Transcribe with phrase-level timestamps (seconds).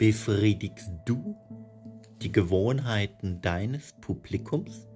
[0.00, 1.36] Befriedigst du
[2.22, 4.88] die Gewohnheiten deines Publikums?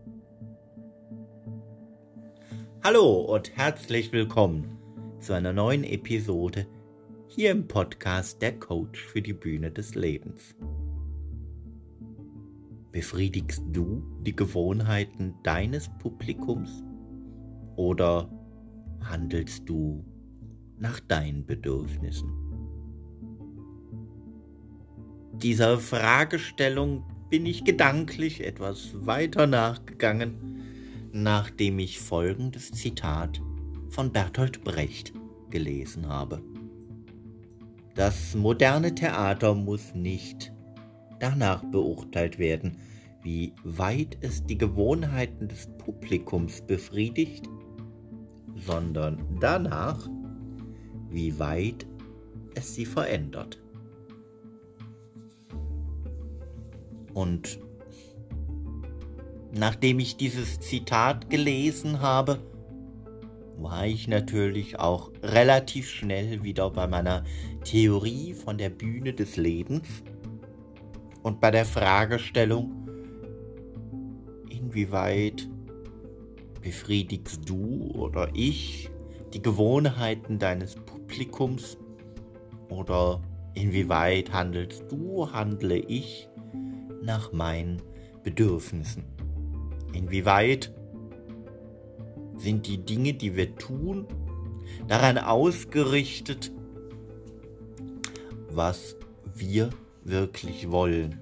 [2.82, 4.78] Hallo und herzlich willkommen
[5.20, 6.66] zu einer neuen Episode
[7.28, 10.56] hier im Podcast Der Coach für die Bühne des Lebens.
[12.90, 16.82] Befriedigst du die Gewohnheiten deines Publikums
[17.76, 18.30] oder
[19.02, 20.02] handelst du
[20.78, 22.43] nach deinen Bedürfnissen?
[25.42, 30.62] Dieser Fragestellung bin ich gedanklich etwas weiter nachgegangen,
[31.12, 33.40] nachdem ich folgendes Zitat
[33.88, 35.12] von Bertolt Brecht
[35.50, 36.40] gelesen habe.
[37.94, 40.52] Das moderne Theater muss nicht
[41.20, 42.78] danach beurteilt werden,
[43.22, 47.48] wie weit es die Gewohnheiten des Publikums befriedigt,
[48.54, 50.08] sondern danach,
[51.10, 51.86] wie weit
[52.54, 53.63] es sie verändert.
[57.14, 57.58] Und
[59.52, 62.40] nachdem ich dieses Zitat gelesen habe,
[63.56, 67.24] war ich natürlich auch relativ schnell wieder bei meiner
[67.64, 69.86] Theorie von der Bühne des Lebens
[71.22, 72.72] und bei der Fragestellung,
[74.50, 75.48] inwieweit
[76.60, 78.90] befriedigst du oder ich
[79.32, 81.78] die Gewohnheiten deines Publikums
[82.70, 83.22] oder
[83.54, 86.28] inwieweit handelst du, handle ich
[87.04, 87.82] nach meinen
[88.22, 89.04] Bedürfnissen.
[89.92, 90.72] Inwieweit
[92.36, 94.06] sind die Dinge, die wir tun,
[94.88, 96.52] daran ausgerichtet,
[98.50, 98.96] was
[99.34, 99.70] wir
[100.02, 101.20] wirklich wollen.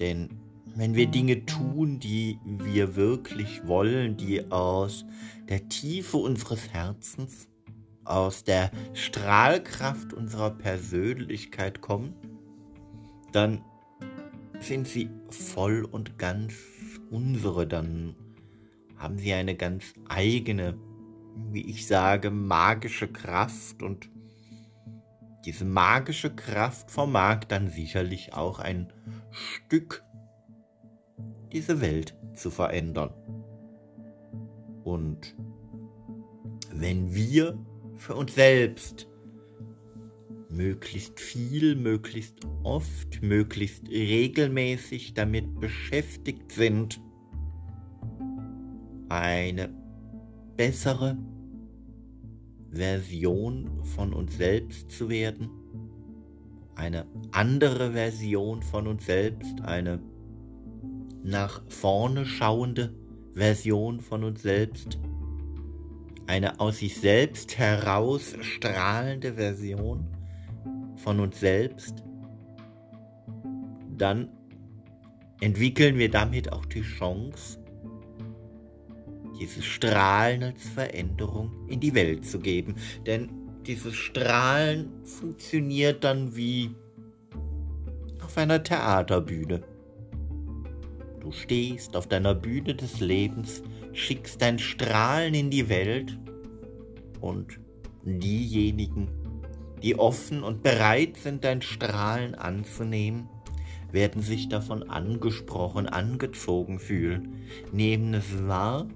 [0.00, 0.28] Denn
[0.74, 5.04] wenn wir Dinge tun, die wir wirklich wollen, die aus
[5.48, 7.48] der Tiefe unseres Herzens,
[8.04, 12.14] aus der Strahlkraft unserer Persönlichkeit kommen,
[13.32, 13.62] dann
[14.62, 16.54] sind sie voll und ganz
[17.10, 18.16] unsere, dann
[18.96, 20.78] haben sie eine ganz eigene,
[21.50, 24.10] wie ich sage, magische Kraft und
[25.44, 28.92] diese magische Kraft vermag dann sicherlich auch ein
[29.30, 30.04] Stück
[31.52, 33.12] diese Welt zu verändern.
[34.84, 35.36] Und
[36.72, 37.58] wenn wir
[37.96, 39.08] für uns selbst
[40.52, 47.00] möglichst viel, möglichst oft, möglichst regelmäßig damit beschäftigt sind,
[49.08, 49.70] eine
[50.56, 51.16] bessere
[52.70, 55.50] Version von uns selbst zu werden,
[56.74, 60.00] eine andere Version von uns selbst, eine
[61.22, 62.94] nach vorne schauende
[63.34, 64.98] Version von uns selbst,
[66.26, 70.06] eine aus sich selbst heraus strahlende Version
[71.02, 72.02] von uns selbst,
[73.96, 74.28] dann
[75.40, 77.58] entwickeln wir damit auch die Chance,
[79.38, 82.76] dieses Strahlen als Veränderung in die Welt zu geben.
[83.06, 83.28] Denn
[83.66, 86.70] dieses Strahlen funktioniert dann wie
[88.22, 89.62] auf einer Theaterbühne.
[91.20, 96.18] Du stehst auf deiner Bühne des Lebens, schickst dein Strahlen in die Welt
[97.20, 97.60] und
[98.04, 99.08] diejenigen,
[99.82, 103.28] die offen und bereit sind, dein Strahlen anzunehmen,
[103.90, 108.86] werden sich davon angesprochen, angezogen fühlen, nehmen es wahr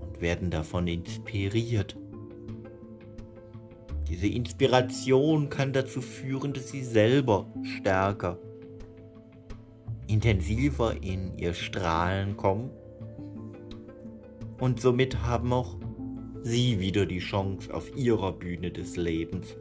[0.00, 1.96] und werden davon inspiriert.
[4.08, 7.46] Diese Inspiration kann dazu führen, dass sie selber
[7.78, 8.38] stärker,
[10.06, 12.70] intensiver in ihr Strahlen kommen
[14.62, 15.76] und somit haben auch
[16.42, 19.56] sie wieder die Chance, auf ihrer Bühne des Lebens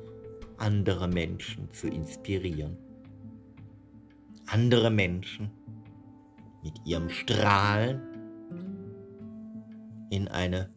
[0.58, 2.78] andere Menschen zu inspirieren.
[4.47, 5.50] Andere Menschen
[6.64, 8.02] mit ihrem Strahlen
[10.09, 10.69] in eine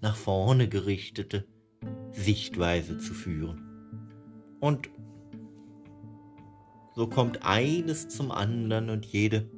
[0.00, 1.46] nach vorne gerichtete
[2.12, 3.62] Sichtweise zu führen.
[4.60, 4.90] Und
[6.94, 9.48] so kommt eines zum anderen und jede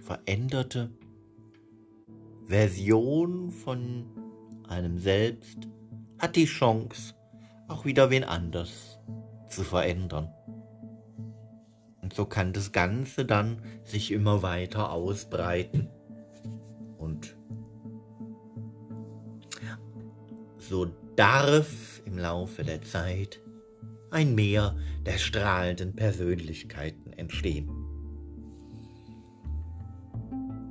[0.00, 0.90] veränderte
[2.46, 4.06] Version von
[4.70, 5.68] einem selbst
[6.18, 7.14] hat die Chance,
[7.68, 8.98] auch wieder wen anders
[9.48, 10.32] zu verändern.
[12.02, 15.88] Und so kann das Ganze dann sich immer weiter ausbreiten.
[16.98, 17.36] Und
[20.58, 20.86] so
[21.16, 23.40] darf im Laufe der Zeit
[24.10, 24.76] ein Meer
[25.06, 27.68] der strahlenden Persönlichkeiten entstehen.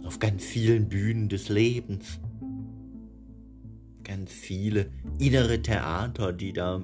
[0.06, 2.20] Auf ganz vielen Bühnen des Lebens
[4.20, 6.84] ganz viele innere Theater, die da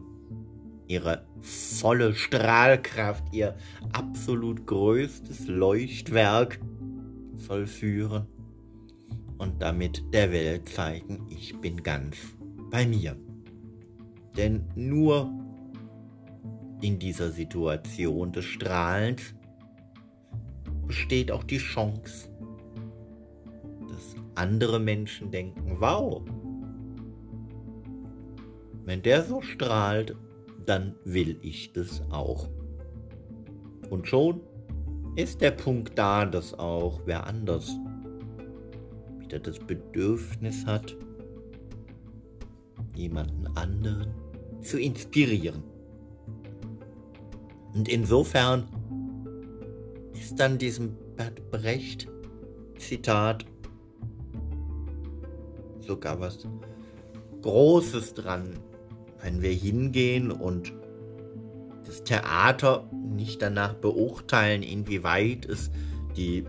[0.88, 3.56] ihre volle Strahlkraft, ihr
[3.92, 6.62] absolut größtes Leuchtwerk
[7.46, 8.26] vollführen
[9.38, 12.16] und damit der Welt zeigen, ich bin ganz
[12.72, 13.18] bei mir.
[14.38, 15.30] Denn nur
[16.82, 19.36] in dieser Situation des Strahlens
[20.88, 22.30] besteht auch die Chance,
[23.90, 26.24] dass andere Menschen denken, wow,
[28.86, 30.16] wenn der so strahlt,
[30.66, 32.48] dann will ich das auch.
[33.90, 34.42] Und schon
[35.16, 37.76] ist der Punkt da, dass auch wer anders
[39.20, 40.96] wieder das Bedürfnis hat,
[42.96, 44.14] jemanden anderen
[44.62, 45.64] zu inspirieren.
[47.74, 48.68] Und insofern
[50.14, 52.08] ist dann diesem Bert Brecht
[52.78, 53.46] Zitat
[55.80, 56.48] sogar was
[57.42, 58.50] Großes dran,
[59.26, 60.72] wenn wir hingehen und
[61.84, 65.72] das Theater nicht danach beurteilen, inwieweit es
[66.16, 66.46] die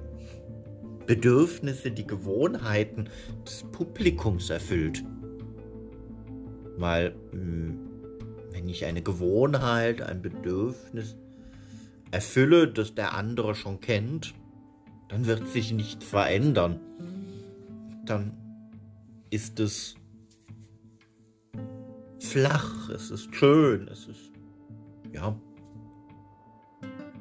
[1.06, 3.08] Bedürfnisse, die Gewohnheiten
[3.46, 5.02] des Publikums erfüllt.
[6.76, 7.78] Weil hm,
[8.52, 11.17] wenn ich eine Gewohnheit, ein Bedürfnis
[12.11, 14.34] erfülle, das der andere schon kennt,
[15.08, 16.79] dann wird sich nichts verändern.
[18.05, 18.37] Dann
[19.31, 19.94] ist es
[22.26, 24.32] flach, es ist schön, es ist,
[25.12, 25.37] ja,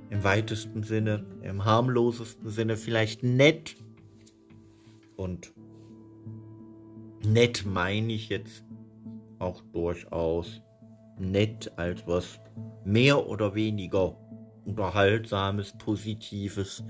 [0.10, 3.76] im weitesten Sinne, im harmlosesten Sinne vielleicht nett.
[5.16, 5.54] Und
[7.26, 8.64] nett meine ich jetzt
[9.40, 10.62] auch durchaus
[11.20, 12.40] nett als was
[12.84, 14.18] mehr oder weniger
[14.66, 16.84] unterhaltsames, positives,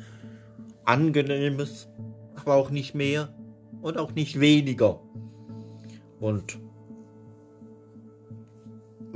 [0.83, 1.89] angenehmes,
[2.35, 3.33] aber auch nicht mehr
[3.81, 4.99] und auch nicht weniger.
[6.19, 6.59] Und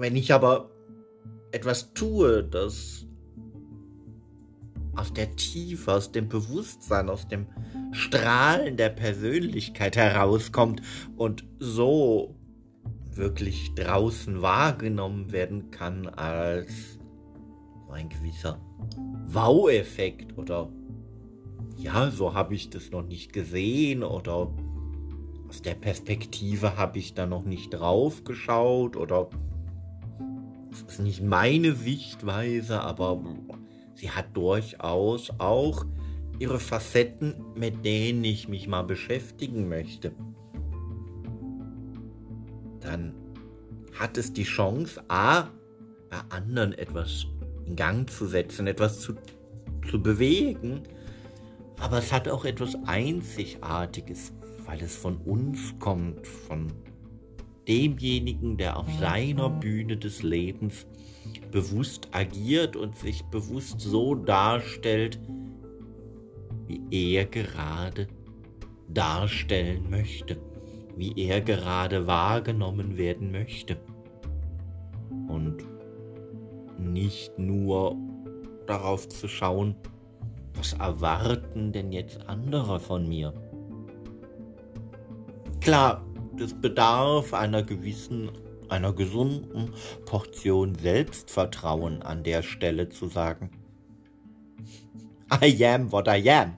[0.01, 0.72] wenn ich aber
[1.51, 3.06] etwas tue, das
[4.96, 7.48] aus der Tiefe, aus dem Bewusstsein, aus dem
[7.92, 10.81] Strahlen der Persönlichkeit herauskommt
[11.16, 12.36] und so
[13.12, 17.00] wirklich draußen wahrgenommen werden kann als
[17.92, 18.62] ein gewisser
[19.28, 20.72] Wow-Effekt oder
[21.78, 24.54] ja, so habe ich das noch nicht gesehen oder
[25.48, 29.30] aus der Perspektive habe ich da noch nicht drauf geschaut oder
[30.88, 33.22] ist nicht meine Sichtweise, aber
[33.96, 35.86] sie hat durchaus auch
[36.40, 40.14] ihre Facetten, mit denen ich mich mal beschäftigen möchte.
[42.80, 43.14] Dann
[43.98, 45.50] hat es die Chance, a,
[46.10, 47.26] bei anderen etwas
[47.66, 49.14] in Gang zu setzen, etwas zu,
[49.90, 50.84] zu bewegen,
[51.80, 54.34] aber es hat auch etwas Einzigartiges,
[54.66, 56.72] weil es von uns kommt, von
[57.69, 60.88] demjenigen, der auf seiner Bühne des Lebens
[61.51, 65.19] bewusst agiert und sich bewusst so darstellt,
[66.68, 66.81] wie
[67.16, 68.07] er gerade
[68.88, 70.38] darstellen möchte,
[70.98, 73.77] wie er gerade wahrgenommen werden möchte.
[75.27, 75.63] Und
[76.80, 77.95] nicht nur
[78.66, 79.75] darauf zu schauen,
[80.56, 83.33] was erwarten denn jetzt andere von mir?
[85.62, 86.04] Klar,
[86.40, 88.31] das bedarf einer gewissen
[88.69, 89.74] einer gesunden
[90.06, 93.50] Portion Selbstvertrauen an der Stelle zu sagen.
[95.44, 96.58] I am what I am.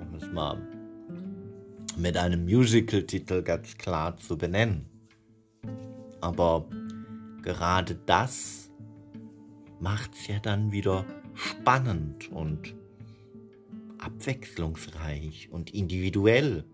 [0.00, 0.60] Um es mal
[1.96, 4.86] mit einem Musical-Titel ganz klar zu benennen.
[6.20, 6.66] Aber
[7.42, 8.70] gerade das
[9.80, 11.04] macht es ja dann wieder
[11.34, 12.74] spannend und
[13.98, 16.64] abwechslungsreich und individuell.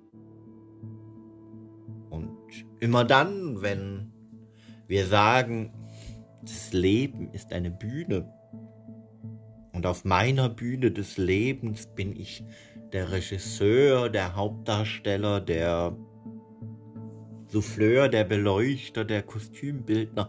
[2.19, 4.13] Und immer dann, wenn
[4.89, 5.73] wir sagen,
[6.43, 8.33] das Leben ist eine Bühne.
[9.73, 12.45] Und auf meiner Bühne des Lebens bin ich
[12.93, 15.97] der Regisseur, der Hauptdarsteller, der
[17.49, 20.29] Souffleur, der Beleuchter, der Kostümbildner.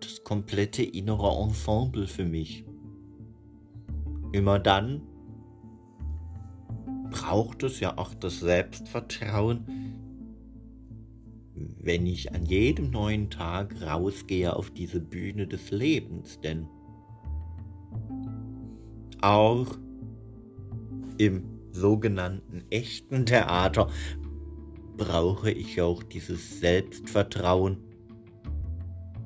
[0.00, 2.64] Das komplette innere Ensemble für mich.
[4.32, 5.02] Immer dann
[7.10, 9.87] braucht es ja auch das Selbstvertrauen,
[11.88, 16.66] wenn ich an jedem neuen Tag rausgehe auf diese Bühne des Lebens, denn
[19.22, 19.66] auch
[21.16, 23.88] im sogenannten echten Theater
[24.98, 27.78] brauche ich auch dieses Selbstvertrauen.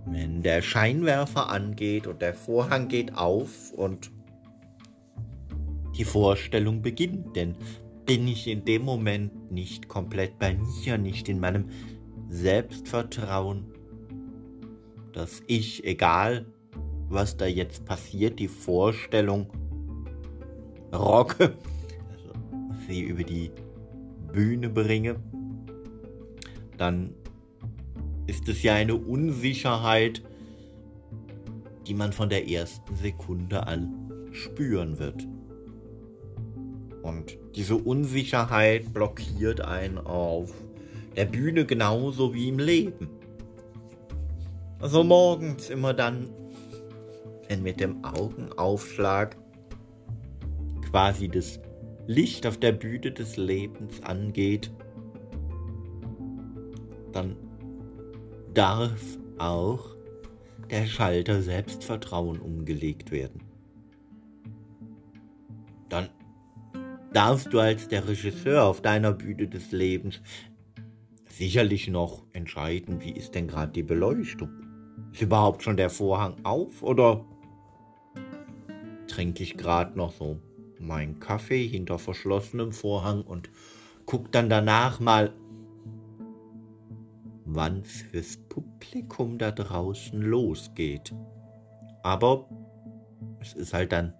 [0.07, 4.13] Wenn der Scheinwerfer angeht und der Vorhang geht auf und
[5.99, 7.57] die Vorstellung beginnt, denn
[8.07, 11.65] bin ich in dem Moment nicht komplett bei mir, nicht in meinem
[12.33, 13.67] Selbstvertrauen,
[15.13, 16.47] dass ich, egal
[17.11, 19.51] was da jetzt passiert, die Vorstellung
[20.95, 21.53] rocke,
[22.11, 22.33] also
[22.89, 23.51] sie über die
[24.33, 25.17] Bühne bringe,
[26.79, 27.15] dann
[28.27, 30.23] ist es ja eine Unsicherheit,
[31.87, 35.29] die man von der ersten Sekunde an spüren wird.
[37.03, 40.51] Und diese Unsicherheit blockiert einen auf
[41.17, 43.09] der Bühne genauso wie im Leben.
[44.81, 46.31] Also morgens immer dann,
[47.49, 49.37] wenn mit dem Augenaufschlag
[50.91, 51.61] quasi das
[52.07, 54.73] Licht auf der Bühne des Lebens angeht,
[57.13, 57.37] dann
[58.55, 59.01] darf
[59.39, 59.95] auch
[60.71, 63.43] der Schalter Selbstvertrauen umgelegt werden.
[65.89, 66.09] Dann
[67.13, 70.21] darfst du als der Regisseur auf deiner Bühne des Lebens
[71.33, 74.51] sicherlich noch entscheiden, wie ist denn gerade die Beleuchtung?
[75.13, 77.25] Ist überhaupt schon der Vorhang auf oder
[79.09, 80.41] trinke ich gerade noch so
[80.79, 83.51] meinen Kaffee hinter verschlossenem Vorhang und
[84.07, 85.33] guck dann danach mal,
[87.45, 91.15] wann fürs Publikum da draußen losgeht.
[92.03, 92.49] Aber
[93.41, 94.15] es ist halt dann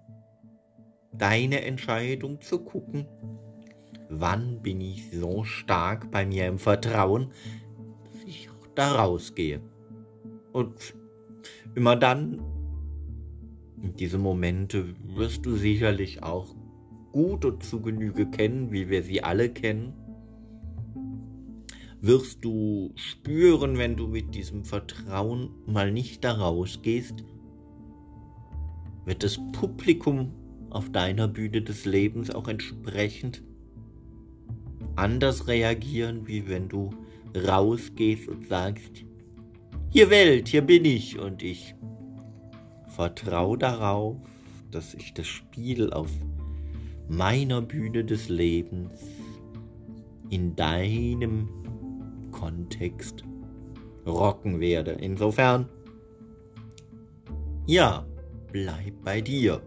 [1.13, 3.07] deine Entscheidung zu gucken,
[4.21, 7.29] wann bin ich so stark bei mir im Vertrauen,
[8.05, 9.61] dass ich auch da rausgehe.
[10.53, 10.95] Und
[11.75, 12.41] immer dann,
[13.99, 16.55] diese Momente wirst du sicherlich auch
[17.13, 19.95] gut und zu Genüge kennen, wie wir sie alle kennen.
[22.01, 27.25] Wirst du spüren, wenn du mit diesem Vertrauen mal nicht da rausgehst,
[29.05, 30.33] wird das Publikum
[30.71, 33.43] auf deiner Bühne des Lebens auch entsprechend
[34.97, 36.91] anders reagieren, wie wenn du
[37.35, 39.05] rausgehst und sagst,
[39.91, 41.19] hier Welt, hier bin ich.
[41.19, 41.75] Und ich
[42.89, 44.17] vertraue darauf,
[44.71, 46.11] dass ich das Spiel auf
[47.09, 49.03] meiner Bühne des Lebens
[50.31, 51.49] in deinem
[52.31, 53.23] Kontext
[54.07, 54.93] rocken werde.
[54.93, 55.69] Insofern,
[57.67, 58.07] ja,
[58.51, 59.61] bleib bei dir,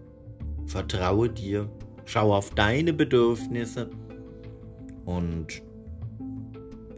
[0.66, 1.70] vertraue dir,
[2.06, 3.90] schau auf deine Bedürfnisse
[5.06, 5.62] und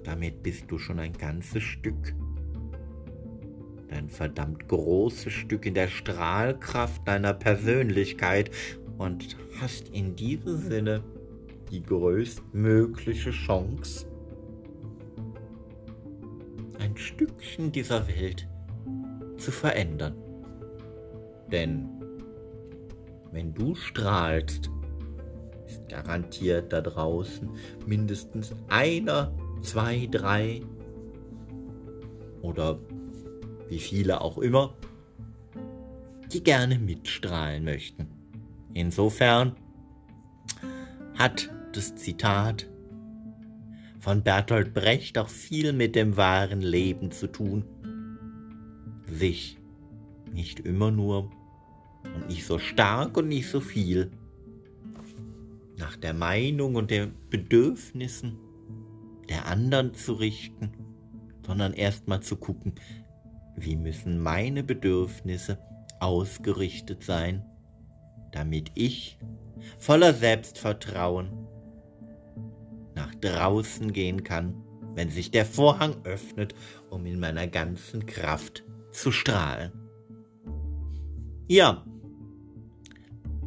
[0.03, 2.15] damit bist du schon ein ganzes Stück,
[3.89, 8.51] ein verdammt großes Stück in der Strahlkraft deiner Persönlichkeit
[8.97, 11.03] und hast in diesem Sinne
[11.71, 14.07] die größtmögliche Chance,
[16.79, 18.47] ein Stückchen dieser Welt
[19.37, 20.15] zu verändern.
[21.51, 21.89] Denn
[23.31, 24.69] wenn du strahlst,
[25.67, 27.49] ist garantiert da draußen
[27.85, 30.61] mindestens einer, zwei, drei
[32.41, 32.79] oder
[33.69, 34.73] wie viele auch immer,
[36.31, 38.07] die gerne mitstrahlen möchten.
[38.73, 39.55] Insofern
[41.15, 42.69] hat das Zitat
[43.99, 47.65] von Bertolt Brecht auch viel mit dem wahren Leben zu tun.
[49.11, 49.57] Sich
[50.31, 51.31] nicht immer nur
[52.03, 54.11] und nicht so stark und nicht so viel
[55.77, 58.37] nach der Meinung und den Bedürfnissen
[59.29, 60.71] der anderen zu richten,
[61.45, 62.75] sondern erstmal zu gucken,
[63.55, 65.59] wie müssen meine Bedürfnisse
[65.99, 67.45] ausgerichtet sein,
[68.31, 69.17] damit ich
[69.77, 71.47] voller Selbstvertrauen
[72.95, 74.55] nach draußen gehen kann,
[74.95, 76.55] wenn sich der Vorhang öffnet,
[76.89, 79.71] um in meiner ganzen Kraft zu strahlen.
[81.47, 81.85] Ja,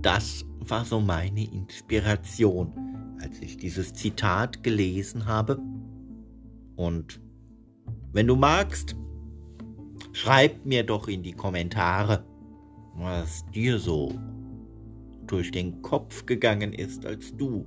[0.02, 2.72] das war so meine Inspiration,
[3.20, 5.60] als ich dieses Zitat gelesen habe.
[6.76, 7.20] Und
[8.12, 8.96] wenn du magst,
[10.12, 12.24] schreib mir doch in die Kommentare,
[12.94, 14.14] was dir so
[15.26, 17.66] durch den Kopf gegangen ist, als du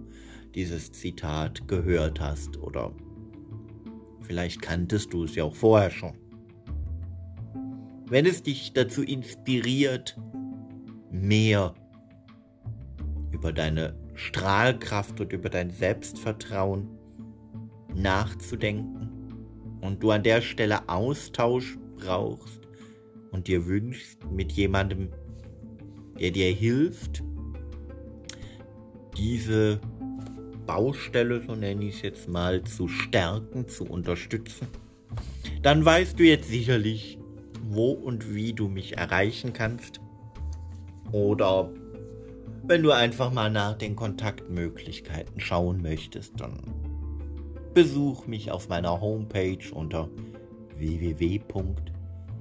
[0.53, 2.57] dieses Zitat gehört hast.
[2.57, 2.91] Oder
[4.21, 6.13] vielleicht kanntest du es ja auch vorher schon.
[8.07, 10.19] Wenn es dich dazu inspiriert,
[11.11, 11.73] mehr
[13.43, 16.87] über deine Strahlkraft und über dein Selbstvertrauen
[17.93, 19.09] nachzudenken
[19.81, 22.61] und du an der Stelle Austausch brauchst
[23.31, 25.09] und dir wünschst mit jemandem,
[26.17, 27.21] der dir hilft,
[29.17, 29.81] diese
[30.65, 34.69] Baustelle, so nenne ich es jetzt mal, zu stärken, zu unterstützen,
[35.63, 37.17] dann weißt du jetzt sicherlich,
[37.61, 39.99] wo und wie du mich erreichen kannst.
[41.11, 41.69] Oder
[42.63, 46.61] wenn du einfach mal nach den Kontaktmöglichkeiten schauen möchtest, dann
[47.73, 50.09] besuch mich auf meiner Homepage unter
[50.77, 51.93] www.www.www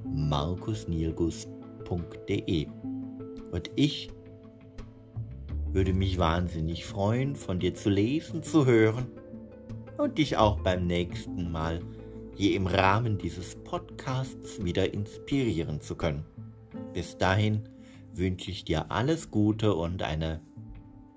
[0.04, 2.66] markusnielgus.de.
[3.50, 4.10] Und ich
[5.72, 9.06] würde mich wahnsinnig freuen, von dir zu lesen, zu hören
[9.98, 11.80] und dich auch beim nächsten Mal
[12.34, 16.24] hier im Rahmen dieses Podcasts wieder inspirieren zu können.
[16.92, 17.62] Bis dahin
[18.14, 20.40] wünsche ich dir alles Gute und eine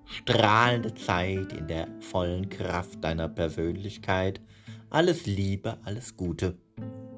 [0.05, 4.41] strahlende Zeit in der vollen Kraft deiner Persönlichkeit.
[4.89, 6.57] Alles Liebe, alles Gute.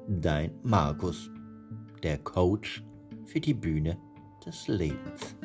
[0.08, 1.30] Dein Markus,
[2.02, 2.82] der Coach
[3.26, 3.98] für die Bühne
[4.44, 5.37] des Lebens.